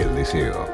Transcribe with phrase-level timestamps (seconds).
[0.00, 0.66] el deseo.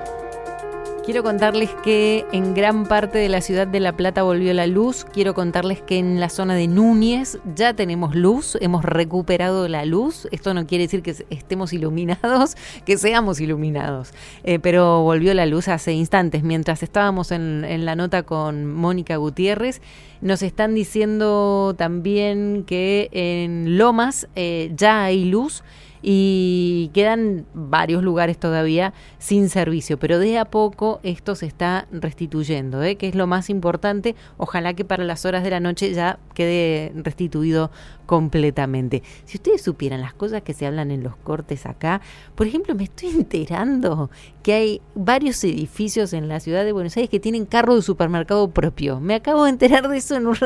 [1.09, 5.07] Quiero contarles que en gran parte de la ciudad de La Plata volvió la luz.
[5.11, 10.29] Quiero contarles que en la zona de Núñez ya tenemos luz, hemos recuperado la luz.
[10.33, 14.13] Esto no quiere decir que estemos iluminados, que seamos iluminados.
[14.45, 16.43] Eh, pero volvió la luz hace instantes.
[16.43, 19.81] Mientras estábamos en, en la nota con Mónica Gutiérrez,
[20.21, 25.63] nos están diciendo también que en Lomas eh, ya hay luz
[26.03, 32.83] y quedan varios lugares todavía sin servicio, pero de a poco esto se está restituyendo,
[32.83, 32.97] ¿eh?
[32.97, 34.15] que es lo más importante.
[34.37, 37.71] Ojalá que para las horas de la noche ya quede restituido
[38.07, 39.03] completamente.
[39.27, 42.01] Si ustedes supieran las cosas que se hablan en los cortes acá,
[42.35, 44.11] por ejemplo, me estoy enterando
[44.43, 48.51] que hay varios edificios en la ciudad de Buenos Aires que tienen carro de supermercado
[48.51, 48.99] propio.
[48.99, 50.37] Me acabo de enterar de eso en un,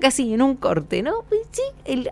[0.00, 1.24] casi en un corte, ¿no?
[1.50, 1.62] Sí,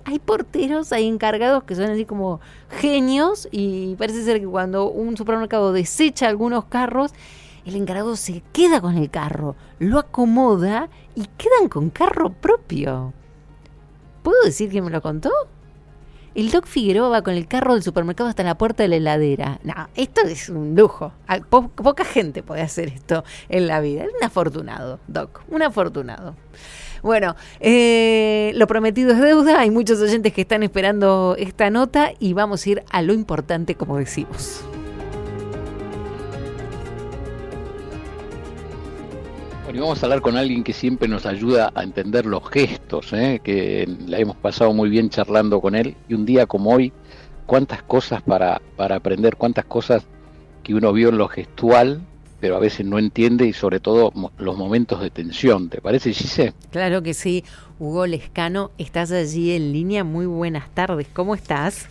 [0.05, 2.41] hay porteros, hay encargados que son así como
[2.71, 7.13] genios y parece ser que cuando un supermercado desecha algunos carros,
[7.65, 13.13] el encargado se queda con el carro, lo acomoda y quedan con carro propio.
[14.23, 15.31] ¿Puedo decir que me lo contó?
[16.35, 19.61] El Doc Figueroa va con el carro del supermercado hasta la puerta de la heladera.
[19.63, 21.13] No, esto es un lujo.
[21.49, 24.03] poca gente puede hacer esto en la vida.
[24.03, 26.35] Es un afortunado, Doc, un afortunado.
[27.05, 29.61] Bueno, eh, lo prometido es deuda.
[29.61, 33.75] Hay muchos oyentes que están esperando esta nota y vamos a ir a lo importante,
[33.75, 34.65] como decimos.
[39.71, 43.41] y vamos a hablar con alguien que siempre nos ayuda a entender los gestos, ¿eh?
[43.43, 45.97] que la hemos pasado muy bien charlando con él.
[46.09, 46.93] Y un día como hoy,
[47.45, 50.07] cuántas cosas para, para aprender, cuántas cosas
[50.63, 52.03] que uno vio en lo gestual,
[52.45, 55.71] pero a veces no entiende y sobre todo los momentos de tensión.
[55.71, 56.53] ¿Te parece, Gise?
[56.73, 57.43] Claro que sí.
[57.79, 60.05] Hugo Lescano, estás allí en línea.
[60.05, 61.09] Muy buenas tardes.
[61.15, 61.89] ¿Cómo estás?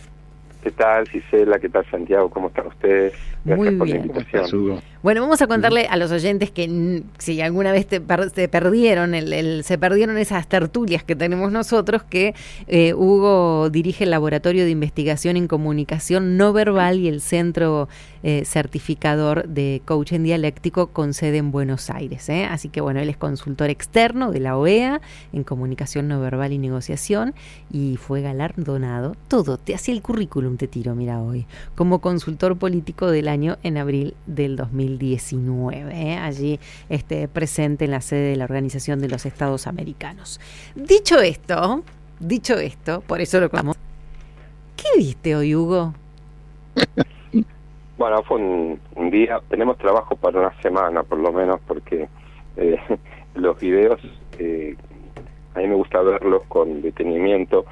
[0.62, 1.58] ¿Qué tal, Gisela?
[1.58, 2.30] ¿Qué tal, Santiago?
[2.30, 3.14] ¿Cómo están ustedes?
[3.42, 4.12] Muy bien.
[5.04, 9.76] Bueno, vamos a contarle a los oyentes que si alguna vez te, perdieron, el, se
[9.76, 12.34] perdieron esas tertulias que tenemos nosotros, que
[12.68, 17.86] eh, Hugo dirige el Laboratorio de Investigación en Comunicación No Verbal y el Centro
[18.22, 22.26] eh, Certificador de Coaching Dialéctico con sede en Buenos Aires.
[22.30, 22.46] ¿eh?
[22.46, 25.02] Así que bueno, él es consultor externo de la OEA
[25.34, 27.34] en Comunicación No Verbal y Negociación
[27.70, 29.58] y fue galardonado todo.
[29.58, 31.44] Te hacía el currículum, te tiro, mira hoy,
[31.74, 34.56] como consultor político del año en abril del
[34.98, 36.16] 2019, ¿eh?
[36.16, 40.40] allí este, presente en la sede de la Organización de los Estados Americanos.
[40.74, 41.82] Dicho esto,
[42.20, 43.78] dicho esto, por eso lo clamamos.
[44.76, 45.94] ¿Qué viste hoy, Hugo?
[47.96, 52.08] Bueno, fue un, día, tenemos trabajo para una semana por lo menos, porque
[52.56, 52.76] eh,
[53.36, 54.00] los videos,
[54.36, 54.74] eh,
[55.54, 57.64] a mí me gusta verlos con detenimiento.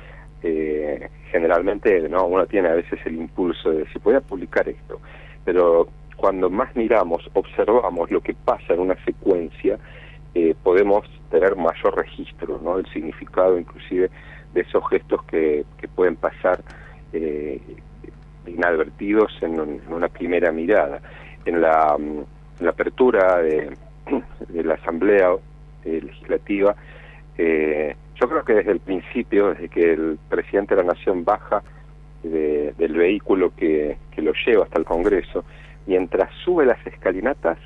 [0.44, 5.00] Eh, generalmente no uno tiene a veces el impulso de si voy a publicar esto
[5.44, 9.78] pero cuando más miramos, observamos lo que pasa en una secuencia,
[10.34, 12.76] eh, podemos tener mayor registro ¿no?
[12.76, 14.10] del significado inclusive
[14.54, 16.62] de esos gestos que, que pueden pasar
[17.12, 17.60] eh,
[18.46, 21.00] inadvertidos en, una primera mirada.
[21.44, 25.32] En la, mm, apertura de, la Asamblea
[25.84, 26.76] eh, Legislativa,
[27.36, 31.62] yo creo que desde el principio, desde que el presidente de la Nación baja
[32.22, 35.44] del vehículo que lo lleva hasta el Congreso,
[35.86, 37.58] mientras sube las escalinatas,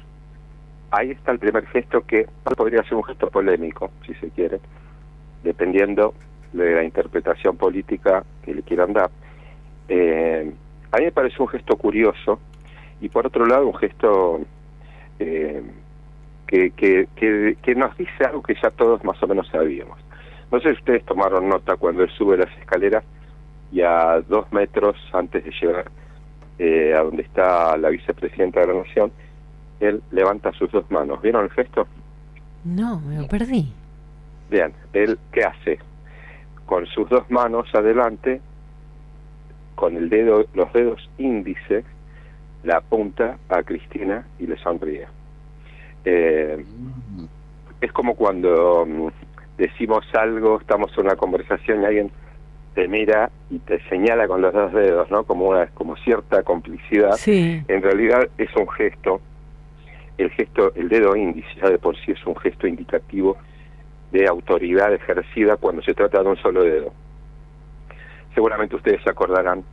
[0.91, 4.61] ahí está el primer gesto que podría ser un gesto polémico, si se quiere,
[5.43, 6.15] dependiendo
[6.53, 9.11] de la interpretación política que le quieran dar.
[9.89, 10.53] Eh,
[10.91, 12.41] a mí me parece un gesto curioso
[13.01, 14.41] y por otro lado un gesto
[15.19, 15.63] eh,
[16.47, 19.99] que, que, que, que, nos dice algo que ya todos más o menos sabíamos.
[20.51, 23.05] No sé si ustedes tomaron nota cuando él sube las escaleras
[23.73, 25.91] y a dos metros antes de llegar
[26.59, 29.13] eh, a donde está la vicepresidenta de la Nación,
[29.81, 31.21] él levanta sus dos manos.
[31.23, 31.87] ¿Vieron el gesto?
[32.65, 33.73] No, me lo perdí.
[34.51, 35.79] Bien, él, ¿qué hace?
[36.65, 38.41] Con sus dos manos adelante,
[39.75, 41.85] con el dedo, los dedos índices,
[42.65, 45.07] la apunta a Cristina y le sonríe.
[46.05, 46.65] Eh,
[47.81, 49.09] es como cuando mm,
[49.59, 52.11] decimos algo, estamos en una conversación y alguien
[52.77, 55.25] te mira y te señala con los dos dedos, ¿no?
[55.25, 57.13] Como una como cierta complicidad.
[57.17, 57.63] Sí.
[57.69, 59.21] En realidad es un gesto,
[60.19, 63.39] el gesto, el dedo índice ya de por sí es un gesto indicativo
[64.13, 66.93] de autoridad ejercida cuando se trata de un solo dedo.
[68.35, 69.65] Seguramente ustedes se acordarán,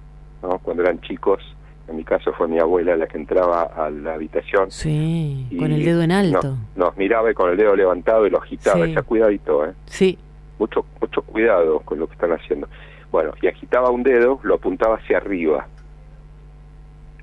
[0.41, 0.59] ¿no?
[0.59, 1.43] Cuando eran chicos,
[1.89, 4.71] en mi caso fue mi abuela la que entraba a la habitación.
[4.71, 6.41] Sí, y con el dedo en alto.
[6.41, 8.81] Nos, nos miraba y con el dedo levantado y lo agitaba, Sí.
[8.87, 9.73] decía cuidadito, ¿eh?
[9.87, 10.17] Sí.
[10.57, 12.69] mucho mucho cuidado con lo que están haciendo.
[13.13, 15.67] Bueno, y agitaba un dedo, lo apuntaba hacia arriba.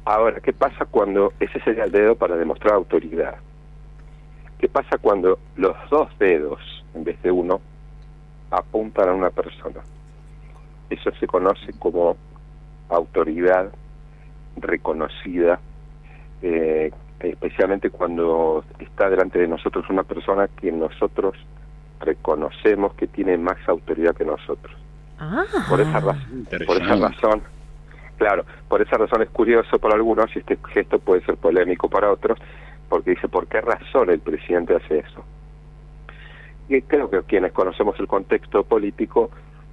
[0.05, 3.35] Ahora, ¿qué pasa cuando ese sería el dedo para demostrar autoridad?
[4.61, 6.61] ¿Qué pasa cuando los dos dedos,
[6.95, 7.61] en vez de uno,
[8.53, 9.81] apuntan a una persona?
[10.91, 12.17] Eso se conoce como
[12.89, 13.73] autoridad
[14.59, 15.59] reconocida,
[16.41, 21.35] eh, especialmente cuando está delante de nosotros una persona que nosotros
[21.99, 24.73] reconocemos que tiene más autoridad que nosotros.
[25.21, 25.45] Ah.
[25.69, 27.09] Por esa razón, por esa Interesante.
[27.09, 27.43] razón,
[28.17, 32.11] claro, por esa razón es curioso para algunos y este gesto puede ser polémico para
[32.11, 32.39] otros,
[32.89, 35.23] porque dice, ¿por qué razón el presidente hace eso?
[36.71, 39.31] Y creo que quienes conocemos el contexto político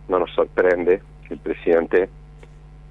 [0.10, 2.10] no nos sorprende que el presidente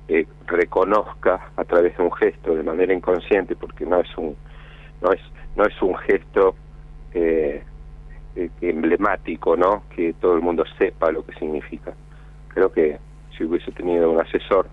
[0.08, 4.34] eh, reconozca a través de un gesto de manera inconsciente, porque no es un
[5.02, 5.20] no es
[5.56, 6.54] no es un gesto
[7.12, 7.62] eh,
[8.34, 9.82] eh, emblemático, ¿no?
[9.94, 11.92] Que todo el mundo sepa lo que significa.
[12.56, 12.98] Creo que
[13.36, 14.66] si hubiese tenido un asesor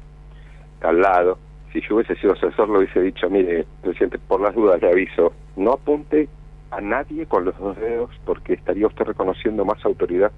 [0.80, 1.38] al lado,
[1.74, 5.34] si yo hubiese sido asesor, lo hubiese dicho, mire, presidente, por las dudas le aviso,
[5.58, 6.30] no apunte
[6.72, 10.32] a nadie con los dos dedos porque estaría usted reconociendo más autoridad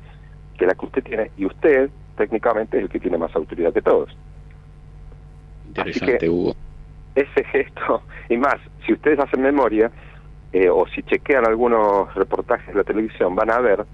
[0.57, 3.83] que la que usted tiene y usted técnicamente es el que tiene más autoridad que
[3.83, 4.09] todos.
[5.67, 6.55] Interesante, que- Hugo.
[7.13, 8.55] ese gesto, y más,
[8.87, 9.91] si ustedes hacen memoria,
[10.51, 13.85] eh, o si chequean algunos reportajes de la televisión, van a ver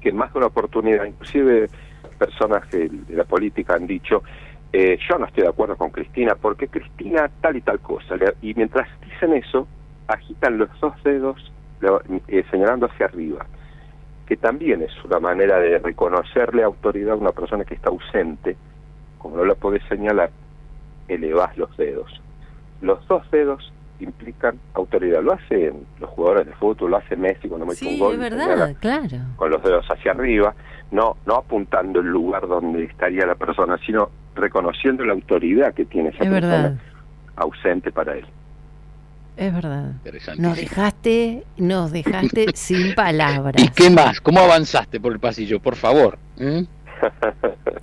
[0.00, 1.70] que en más de una oportunidad, inclusive
[2.24, 4.22] personas que de la política han dicho,
[4.72, 8.14] eh, yo no estoy de acuerdo con Cristina, porque Cristina tal y tal cosa.
[8.42, 9.66] Y mientras dicen eso,
[10.06, 11.50] agitan los dos dedos
[11.80, 13.46] lo- eh, señalando hacia arriba,
[14.26, 18.56] que también es una manera de reconocerle autoridad a una persona que está ausente,
[19.18, 20.30] como no la podés señalar,
[21.08, 22.20] elevás los dedos.
[22.82, 25.22] Los dos dedos implican autoridad.
[25.22, 28.14] Lo hacen los jugadores de fútbol, lo hace Messi cuando mete un Sí, gol.
[28.14, 29.16] es verdad, claro.
[29.36, 30.54] Con los dedos hacia arriba,
[30.90, 36.10] no, no apuntando el lugar donde estaría la persona, sino reconociendo la autoridad que tiene
[36.10, 36.74] esa Es persona verdad.
[37.36, 38.26] ausente para él.
[39.36, 39.92] Es verdad.
[40.36, 43.62] Nos dejaste, nos dejaste sin palabras.
[43.62, 44.20] ¿Y qué más?
[44.20, 45.60] ¿Cómo avanzaste por el pasillo?
[45.60, 46.18] Por favor.
[46.38, 46.62] ¿Mm?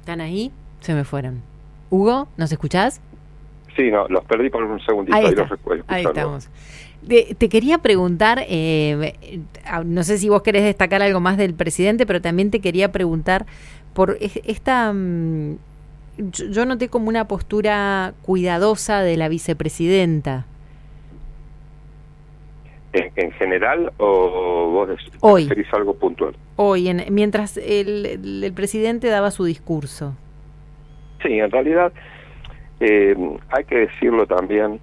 [0.00, 0.50] ¿Están ahí?
[0.80, 1.42] Se me fueron.
[1.90, 3.00] Hugo, ¿nos escuchás?
[3.76, 5.16] Sí, no, los perdí por un segundito.
[5.16, 5.84] Ahí los recuerdo.
[5.88, 6.48] Ahí estamos.
[7.02, 9.14] De- te quería preguntar, eh,
[9.84, 13.46] no sé si vos querés destacar algo más del presidente, pero también te quería preguntar
[13.94, 14.92] por es- esta...
[14.92, 15.56] mm,
[16.18, 20.46] yo, noté como una postura cuidadosa de la vicepresidenta.
[22.92, 24.90] ¿En, en general o vos
[25.20, 25.44] Hoy.
[25.44, 26.36] referís algo puntual?
[26.56, 30.14] Hoy, en- mientras el, el- el presidente daba su discurso.
[31.22, 31.92] Sí, en realidad
[32.80, 33.16] eh,
[33.48, 34.78] hay que decirlo también,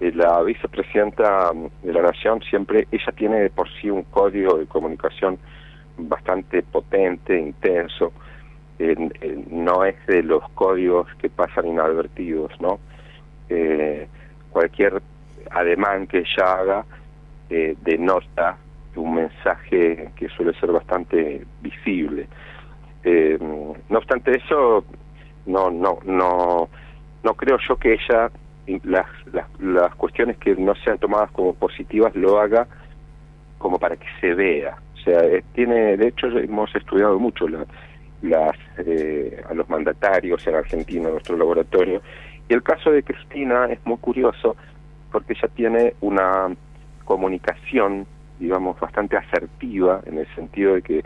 [0.00, 1.50] la vicepresidenta
[1.82, 5.38] de la Nación siempre, ella tiene por sí un código de comunicación
[5.96, 8.12] bastante potente, intenso,
[8.78, 12.78] en- en- no es de los códigos que pasan inadvertidos, ¿no?
[13.48, 14.06] Eh,
[14.50, 15.02] cualquier
[15.50, 16.84] ademán que ella haga
[17.50, 18.56] eh, denota
[18.94, 22.28] un mensaje que suele ser bastante visible.
[23.04, 24.84] Eh, no obstante eso,
[25.46, 26.68] no no no
[27.24, 28.30] no creo yo que ella
[28.84, 32.66] las, las las cuestiones que no sean tomadas como positivas lo haga
[33.58, 34.76] como para que se vea.
[34.94, 37.66] O sea eh, tiene de hecho hemos estudiado mucho la-
[38.22, 42.02] las eh, a los mandatarios en Argentina en nuestro laboratorio.
[42.48, 44.56] Y el caso de Cristina es muy curioso
[45.12, 46.48] porque ella tiene una
[47.04, 48.06] comunicación
[48.38, 51.04] digamos bastante asertiva en el sentido de que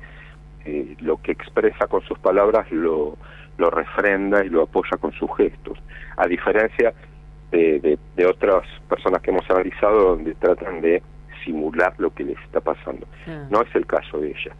[0.65, 3.17] eh, lo que expresa con sus palabras lo,
[3.59, 5.79] lo refrenda y lo apoya con sus gestos,
[6.17, 6.93] a diferencia
[7.53, 11.03] de, de, de otras personas que hemos analizado donde tratan de
[11.45, 13.07] simular lo que les está pasando.
[13.51, 14.55] No es el caso de ella.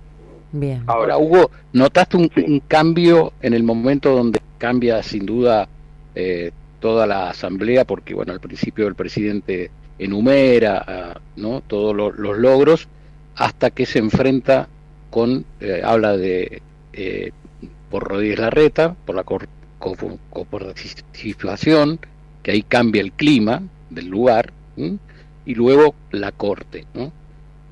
[0.53, 0.83] Bien.
[0.87, 2.45] Ahora, Hugo, ¿notaste un, Sí.
[2.47, 5.67] un cambio en el momento donde cambia sin duda
[6.15, 7.85] eh, toda la asamblea?
[7.87, 12.89] Porque, bueno, al principio el presidente enumera ah, no todos lo- los logros
[13.37, 14.69] hasta que se enfrenta
[15.11, 16.61] con, eh, habla de
[16.93, 17.33] eh,
[17.91, 19.49] por Rodríguez Larreta, por la cor-
[22.43, 24.53] que ahí cambia el clima del lugar,
[25.45, 26.87] y luego la corte,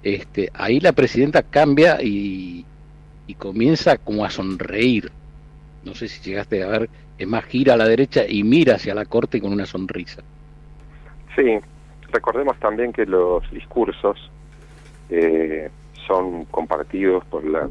[0.02, 2.64] este, ahí la presidenta cambia y,
[3.26, 5.10] y comienza como a sonreír.
[5.84, 8.94] No sé si llegaste a ver, es más, gira a la derecha y mira hacia
[8.94, 10.22] la corte con una sonrisa.
[11.36, 11.58] Sí,
[12.12, 14.30] recordemos también que los discursos
[15.08, 15.70] eh,
[16.06, 17.68] son compartidos por la,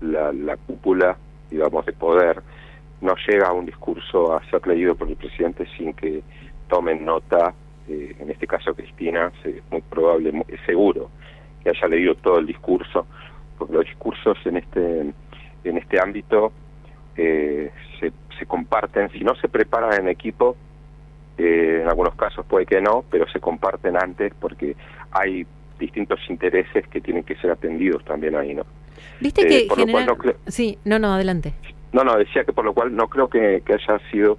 [0.00, 1.16] la, la cúpula,
[1.50, 2.42] digamos, de poder.
[3.00, 6.22] No llega un discurso a ser leído por el presidente sin que
[6.68, 7.54] tomen nota,
[7.88, 11.10] eh, en este caso Cristina, es muy probable, muy, seguro
[11.62, 13.06] que haya leído todo el discurso,
[13.58, 15.00] porque los discursos en este,
[15.64, 16.52] en este ámbito
[17.16, 17.70] eh,
[18.00, 20.56] se, se comparten, si no se preparan en equipo,
[21.38, 24.76] eh, en algunos casos puede que no, pero se comparten antes porque
[25.10, 25.46] hay
[25.78, 28.64] distintos intereses que tienen que ser atendidos también ahí, ¿no?
[29.20, 31.52] Viste Eh, que cual no creo- Sí, no, no, adelante.
[31.94, 34.36] No, no, decía que por lo cual no creo que, que haya sido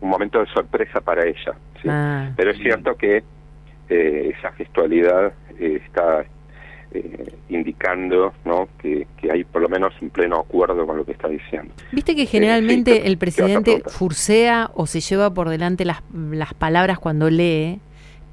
[0.00, 1.52] un momento de sorpresa para ella.
[1.82, 1.88] ¿sí?
[1.90, 2.30] Ah.
[2.36, 3.22] Pero es cierto que
[3.88, 6.24] eh, esa gestualidad eh, está
[6.92, 8.68] eh, indicando ¿no?
[8.80, 11.74] que, que hay por lo menos un pleno acuerdo con lo que está diciendo.
[11.90, 16.54] Viste que generalmente te- el te presidente fursea o se lleva por delante las, las
[16.54, 17.80] palabras cuando lee,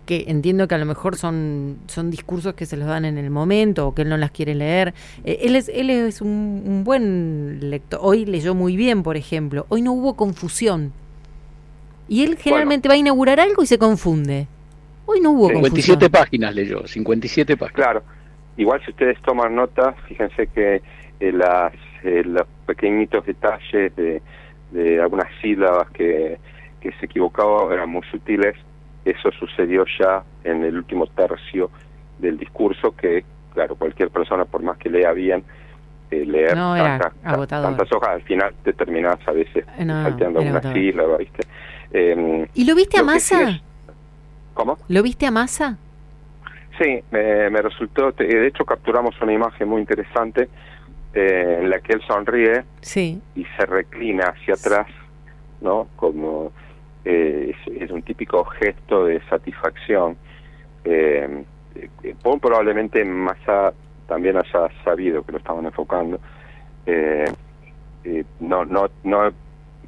[0.10, 3.30] que entiendo que a lo mejor son, son discursos que se los dan en el
[3.30, 4.96] momento o que él no las quiere leer.
[5.24, 8.00] Eh, él es, él es un, un buen lector.
[8.01, 9.68] Hoy leyó muy bien, por ejemplo.
[9.70, 10.94] Hoy no hubo confusión.
[12.08, 14.48] Y él generalmente va a inaugurar algo y se confunde.
[15.06, 15.54] Hoy no hubo Sí.
[15.54, 16.00] confusión.
[16.00, 17.75] 57 páginas leyó, 57 páginas.
[17.75, 18.04] Claro,
[18.58, 20.82] igual si ustedes toman nota, fíjense que
[21.20, 21.72] eh, las,
[22.04, 24.24] eh, los pequeñitos detalles de,
[24.72, 26.39] de algunas sílabas que,
[26.82, 28.56] que se equivocaban eran muy sutiles.
[29.06, 31.70] Eso sucedió ya en el último tercio
[32.20, 35.44] del discurso que, claro, cualquier persona, por más que lea bien,
[36.12, 40.74] eh, leer No, tantas, hojas, al final te terminás a veces Eh, no, salteando alguna
[40.74, 41.46] sílaba, ¿viste?
[41.91, 43.50] Eh, ¿Y lo viste a lo sí Massa?
[43.51, 43.62] es-
[44.53, 44.77] ¿Cómo?
[44.89, 45.77] ¿Lo viste a Massa?
[46.82, 50.50] Sí, me, me resultó, de hecho capturamos una imagen muy interesante
[51.13, 53.22] eh, en la que él sonríe Sí.
[53.36, 54.88] y se reclina hacia atrás,
[55.62, 55.88] ¿no?
[55.96, 56.51] Como
[57.06, 60.18] eh, es, un típico gesto de satisfacción.
[60.84, 61.44] Eh,
[61.75, 63.74] eh, muy probablemente Massa
[64.08, 66.20] también haya sabido que lo estaban enfocando.
[66.86, 67.25] Eh,
[68.03, 69.32] eh, no, no, no,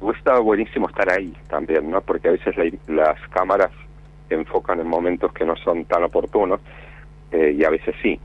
[0.00, 2.00] hubiera buenísimo estar ahí también, ¿no?
[2.00, 3.70] Porque a veces la- las cámaras
[4.30, 6.60] enfocan en momentos que no son tan oportunos
[7.32, 8.20] y a veces sí.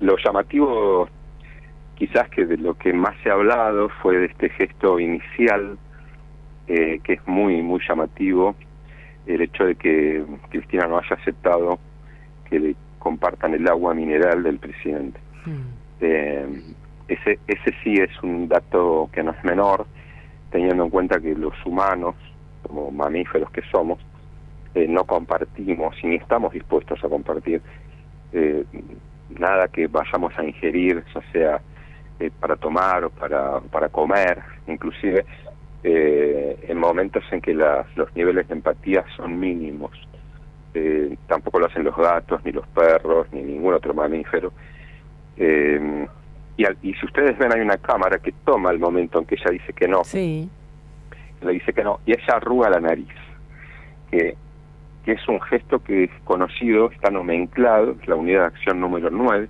[0.00, 1.08] Lo llamativo,
[1.94, 5.78] quizás que de lo que más se ha hablado fue de este gesto inicial,
[6.68, 8.54] eh, que es muy, muy llamativo,
[9.26, 11.78] el hecho de que Cristina no haya aceptado
[12.48, 15.18] que le compartan el agua mineral del presidente.
[15.46, 15.60] Mm.
[16.00, 16.62] Eh,
[17.08, 19.86] ese, ese sí es un dato que no es menor,
[20.50, 22.14] teniendo en cuenta que los humanos,
[22.62, 23.98] como mamíferos que somos,
[24.74, 27.62] eh, no compartimos y ni estamos dispuestos a compartir
[28.32, 28.64] eh,
[29.38, 31.60] nada que vayamos a ingerir, ya sea
[32.18, 35.24] eh, para tomar o para, para comer, inclusive
[35.84, 39.92] eh, en momentos en que las, los niveles de empatía son mínimos.
[40.74, 44.52] Eh, tampoco lo hacen los gatos, ni los perros, ni ningún otro mamífero.
[45.36, 46.06] Eh,
[46.56, 49.34] y, al- y si ustedes ven, hay una cámara que toma el momento en que
[49.36, 50.48] ella dice que no, Sí.
[51.42, 53.08] le dice que no, y ella arruga la nariz,
[54.10, 54.36] que,
[55.04, 59.10] que es un gesto que es conocido, está nomenclado, es la unidad de acción número
[59.10, 59.48] 9,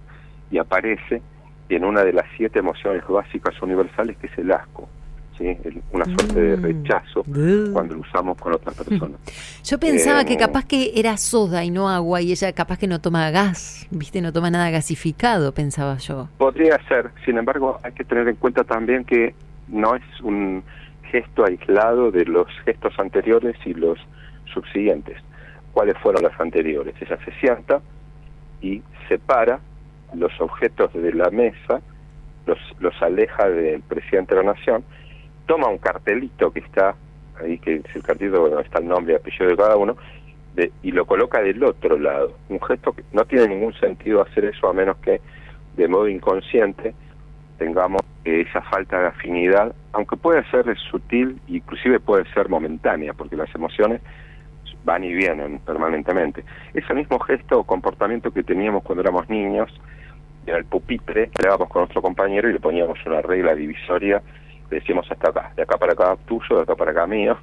[0.50, 1.23] y aparece
[1.69, 4.88] en una de las siete emociones básicas universales, que es el asco,
[5.38, 5.57] ¿sí?
[5.93, 6.62] Una suerte de Mm.
[6.62, 7.25] rechazo
[7.73, 9.19] cuando lo usamos con otras personas.
[9.64, 12.87] Yo pensaba Eh, que capaz que era soda y no agua y ella capaz que
[12.87, 16.29] no toma gas, viste, no toma nada gasificado, pensaba yo.
[16.38, 19.35] Podría ser, sin embargo, hay que tener en cuenta también que
[19.69, 20.62] no es un
[21.11, 23.99] gesto aislado de los gestos anteriores y los
[24.53, 25.17] subsiguientes.
[25.73, 26.95] ¿Cuáles fueron los anteriores?
[27.00, 27.81] Ella se sienta
[28.61, 29.61] y separa
[30.14, 31.81] los objetos de la mesa,
[32.47, 34.85] los, los aleja del presidente de la nación,
[35.47, 36.95] toma un cartelito que está
[37.41, 39.97] ahí, que es el cartelito donde está el nombre y apellido de cada uno,
[40.55, 42.33] de- y lo coloca del otro lado.
[42.49, 45.21] Un gesto que no tiene ningún sentido hacer eso a menos que
[45.77, 46.95] de modo inconsciente
[47.59, 53.53] tengamos esa falta de afinidad, aunque puede ser sutil, inclusive puede ser momentánea, porque las
[53.55, 54.01] emociones
[54.85, 56.45] van y vienen permanentemente.
[56.73, 59.71] Ese mismo gesto o comportamiento que teníamos cuando éramos niños,
[60.47, 64.23] en el pupitre, hablábamos con nuestro compañero y le poníamos una regla divisoria,
[64.71, 67.37] decíamos hasta acá, de acá para acá tuyo, de acá para acá mío.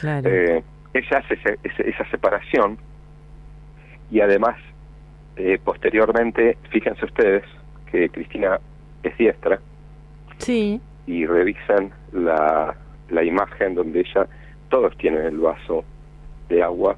[0.00, 0.28] Claro.
[0.28, 0.62] Eh,
[0.92, 2.78] ella hace ese- esa separación
[4.10, 4.56] y además,
[5.36, 7.42] eh, posteriormente, fíjense ustedes
[7.90, 8.60] que Cristina
[9.02, 9.58] es diestra
[10.38, 10.80] sí.
[11.06, 12.74] y revisan la,
[13.10, 14.26] la imagen donde ella,
[14.68, 15.84] todos tienen el vaso
[16.48, 16.96] de agua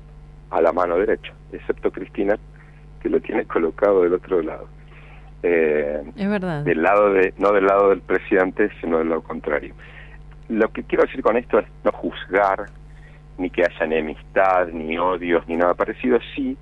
[0.50, 2.38] a la mano derecha, excepto Cristina,
[3.02, 4.68] que lo tiene colocado del otro lado.
[5.42, 6.62] Eh, Es verdad.
[6.64, 9.74] del lado de no del lado del presidente, sino del lado contrario.
[10.48, 12.66] Lo que quiero decir con esto es no juzgar
[13.38, 16.18] ni que haya enemistad, ni odios, ni nada parecido.
[16.34, 16.56] Sí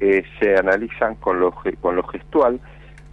[0.00, 2.60] eh, se analizan con lo, con lo gestual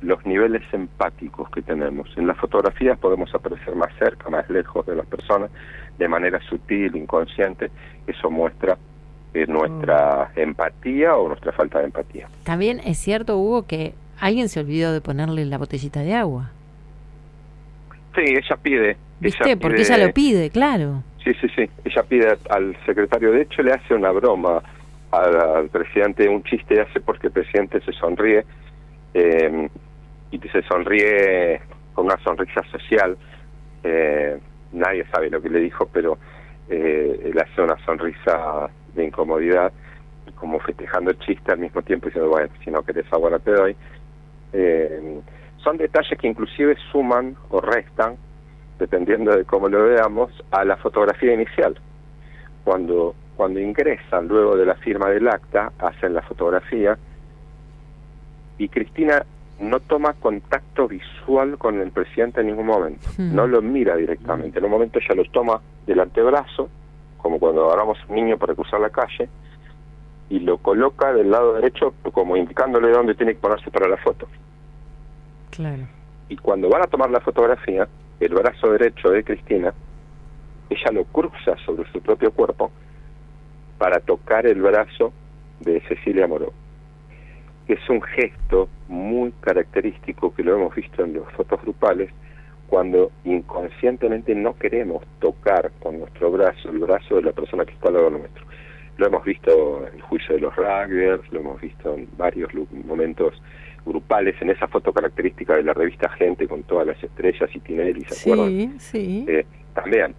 [0.01, 2.09] los niveles empáticos que tenemos.
[2.15, 5.50] En las fotografías podemos aparecer más cerca, más lejos de las personas,
[5.97, 7.71] de manera sutil, inconsciente.
[8.05, 8.77] Eso muestra
[9.33, 12.27] eh, nuestra empatía o nuestra falta de empatía.
[12.43, 16.51] También es cierto, Hugo, que alguien se olvidó de ponerle la botellita de agua.
[18.15, 18.98] Sí, ella pide.
[19.19, 19.43] ¿Viste?
[19.45, 21.03] ella Porque pide- ella lo pide, claro.
[21.24, 21.69] Sí, sí, sí.
[21.84, 24.62] Ella pide al secretario, de hecho le hace una broma
[25.12, 28.45] al, al presidente, un chiste hace porque el presidente se sonríe
[29.13, 29.69] eh,
[30.31, 31.62] y se sonríe
[31.93, 33.17] con una sonrisa social.
[33.84, 34.38] Eh,
[34.74, 36.17] nadie sabe lo que le dijo, pero
[36.69, 39.72] eh, él hace una sonrisa de incomodidad,
[40.36, 43.51] como festejando el chiste al mismo tiempo diciendo, bueno, si no querés agua no te
[43.51, 43.75] doy.
[44.57, 45.19] Eh,
[45.57, 48.15] son detalles que inclusive suman o restan
[48.79, 51.75] dependiendo de cómo lo veamos, a la fotografía inicial.
[52.63, 56.97] Cuando, cuando ingresan luego de la firma del acta, hacen la fotografía
[58.57, 59.25] y Cristina
[59.59, 63.33] no toma contacto visual con el presidente en ningún momento, Hmm.
[63.33, 64.59] no lo mira directamente.
[64.59, 66.69] En un momento ella lo toma del antebrazo,
[67.17, 69.29] como cuando agarramos un niño para cruzar la calle,
[70.29, 74.27] y lo coloca del lado derecho como indicándole dónde tiene que ponerse para la foto
[76.29, 77.88] Y cuando van a tomar la fotografía,
[78.19, 79.74] el brazo derecho de Cristina,
[80.69, 82.71] ella lo cruza sobre su propio cuerpo
[83.77, 85.13] para tocar el brazo
[85.59, 86.51] de Cecilia Moró.
[87.67, 92.09] Es un gesto muy característico que lo hemos visto en las fotos grupales
[92.67, 97.89] cuando inconscientemente no queremos tocar con nuestro brazo el brazo de la persona que está
[97.89, 98.45] al lado nuestro.
[98.97, 102.51] Lo hemos visto en el juicio de los rugbyers, lo hemos visto en varios
[102.85, 103.41] momentos
[103.85, 108.03] grupales, en esa foto característica de la revista Gente con todas las estrellas y Tinelli,
[108.05, 108.49] ¿se acuerdan?
[108.49, 109.25] Sí, sí.
[109.27, 110.15] Eh, también,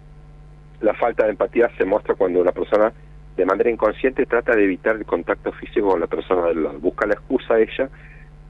[0.81, 2.93] la falta de empatía se muestra cuando una persona
[3.35, 6.79] de manera inconsciente trata de evitar el contacto físico con la persona del lado.
[6.79, 7.89] Busca la excusa a ella,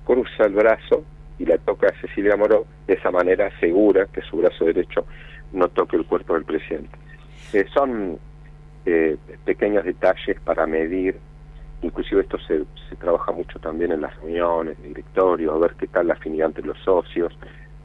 [0.06, 1.04] cruza el brazo
[1.40, 5.06] y la toca a Cecilia Moró, de esa manera asegura que su brazo derecho
[5.54, 6.98] no toque el cuerpo del presidente.
[7.54, 8.18] Eh, son
[8.86, 11.18] eh, pequeños detalles para medir,
[11.82, 15.88] inclusive esto se, se trabaja mucho también en las reuniones de directorio, a ver qué
[15.88, 17.34] tal la afinidad entre los socios,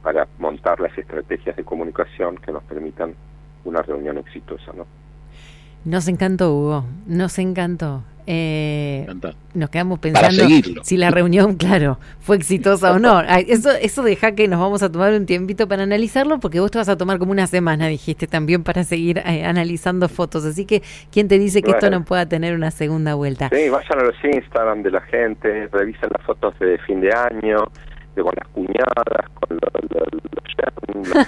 [0.01, 3.15] para montar las estrategias de comunicación que nos permitan
[3.63, 4.85] una reunión exitosa, ¿no?
[5.85, 6.85] Nos encantó, Hugo.
[7.07, 8.03] Nos encantó.
[8.25, 9.05] Eh,
[9.53, 10.45] nos quedamos pensando
[10.83, 13.21] si la reunión, claro, fue exitosa o no.
[13.21, 16.77] Eso, eso deja que nos vamos a tomar un tiempito para analizarlo, porque vos te
[16.77, 20.45] vas a tomar como una semana, dijiste, también para seguir eh, analizando fotos.
[20.45, 20.81] Así que,
[21.11, 23.49] ¿quién te dice que esto no pueda tener una segunda vuelta?
[23.53, 27.57] Sí, vayan a los Instagram de la gente, revisen las fotos de fin de año,
[28.15, 31.27] de con las cuñadas, con los, los, los yernos, los-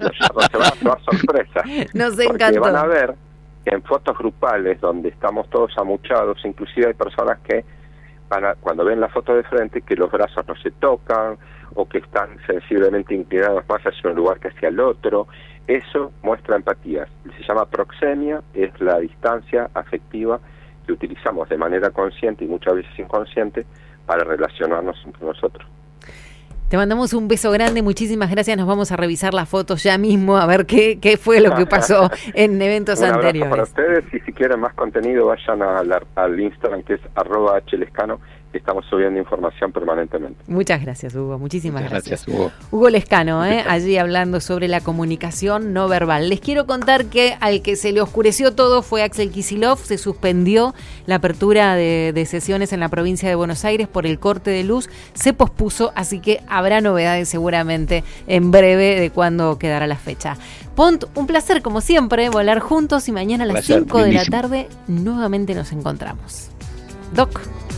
[0.00, 1.62] los yernos, se van a tomar sorpresa.
[1.94, 2.60] Nos Porque encantó.
[2.60, 3.14] van a ver
[3.64, 7.64] en fotos grupales donde estamos todos amuchados, inclusive hay personas que
[8.28, 11.36] van a- cuando ven la foto de frente que los brazos no se tocan
[11.74, 15.26] o que están sensiblemente inclinados más hacia un lugar que hacia el otro.
[15.66, 17.06] Eso muestra empatía.
[17.36, 20.40] Se llama proxemia, es la distancia afectiva
[20.86, 23.66] que utilizamos de manera consciente y muchas veces inconsciente
[24.06, 25.68] para relacionarnos entre nosotros.
[26.70, 28.56] Te mandamos un beso grande, muchísimas gracias.
[28.56, 31.66] Nos vamos a revisar las fotos ya mismo a ver qué, qué fue lo que
[31.66, 33.68] pasó en eventos Un abrazo para anteriores.
[33.70, 38.20] ustedes y si quieren más contenido vayan a la- al Instagram que es arroba hlescano
[38.58, 40.42] estamos subiendo información permanentemente.
[40.48, 41.38] Muchas gracias, Hugo.
[41.38, 42.26] Muchísimas Muchas gracias.
[42.26, 42.52] gracias, Hugo.
[42.70, 43.64] Hugo Lescano, ¿eh?
[43.68, 46.28] allí hablando sobre la comunicación no verbal.
[46.28, 49.78] Les quiero contar que al que se le oscureció todo fue Axel Kisilov.
[49.78, 50.74] Se suspendió
[51.06, 54.64] la apertura de, de sesiones en la provincia de Buenos Aires por el corte de
[54.64, 54.88] luz.
[55.14, 60.36] Se pospuso, así que habrá novedades seguramente en breve de cuándo quedará la fecha.
[60.74, 64.24] Pont, un placer como siempre volar juntos y mañana a las Placer, 5 de la
[64.24, 66.48] tarde nuevamente nos encontramos.
[67.14, 67.40] Doc,